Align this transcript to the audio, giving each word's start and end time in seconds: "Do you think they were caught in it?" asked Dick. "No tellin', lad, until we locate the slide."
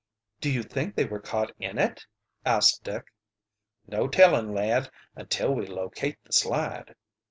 "Do 0.39 0.49
you 0.51 0.63
think 0.63 0.95
they 0.95 1.05
were 1.05 1.19
caught 1.19 1.51
in 1.59 1.77
it?" 1.77 2.07
asked 2.43 2.83
Dick. 2.83 3.05
"No 3.85 4.07
tellin', 4.07 4.51
lad, 4.51 4.89
until 5.15 5.53
we 5.53 5.67
locate 5.67 6.17
the 6.23 6.33
slide." 6.33 6.95